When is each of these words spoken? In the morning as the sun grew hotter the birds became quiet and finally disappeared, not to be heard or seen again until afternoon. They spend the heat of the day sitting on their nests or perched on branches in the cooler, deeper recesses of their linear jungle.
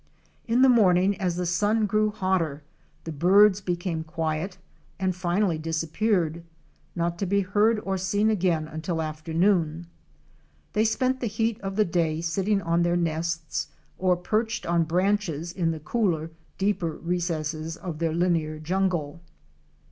In 0.47 0.63
the 0.63 0.67
morning 0.67 1.15
as 1.21 1.35
the 1.35 1.45
sun 1.45 1.85
grew 1.85 2.09
hotter 2.09 2.63
the 3.03 3.11
birds 3.11 3.61
became 3.61 4.03
quiet 4.03 4.57
and 4.99 5.15
finally 5.15 5.59
disappeared, 5.59 6.43
not 6.95 7.19
to 7.19 7.27
be 7.27 7.41
heard 7.41 7.79
or 7.81 7.99
seen 7.99 8.31
again 8.31 8.67
until 8.67 8.99
afternoon. 8.99 9.85
They 10.73 10.85
spend 10.85 11.19
the 11.19 11.27
heat 11.27 11.61
of 11.61 11.75
the 11.75 11.85
day 11.85 12.19
sitting 12.19 12.63
on 12.63 12.81
their 12.81 12.97
nests 12.97 13.67
or 13.99 14.17
perched 14.17 14.65
on 14.65 14.85
branches 14.85 15.51
in 15.51 15.69
the 15.69 15.79
cooler, 15.79 16.31
deeper 16.57 16.93
recesses 16.93 17.77
of 17.77 17.99
their 17.99 18.11
linear 18.11 18.57
jungle. 18.57 19.21